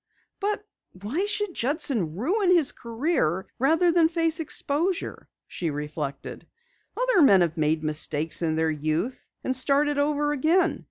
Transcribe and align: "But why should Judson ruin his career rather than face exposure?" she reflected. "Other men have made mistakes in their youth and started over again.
"But 0.39 0.65
why 0.99 1.27
should 1.27 1.53
Judson 1.53 2.15
ruin 2.15 2.49
his 2.49 2.71
career 2.71 3.45
rather 3.59 3.91
than 3.91 4.09
face 4.09 4.39
exposure?" 4.39 5.29
she 5.45 5.69
reflected. 5.69 6.47
"Other 6.99 7.21
men 7.21 7.41
have 7.41 7.55
made 7.55 7.83
mistakes 7.83 8.41
in 8.41 8.55
their 8.55 8.71
youth 8.71 9.29
and 9.43 9.55
started 9.55 9.99
over 9.99 10.31
again. 10.31 10.79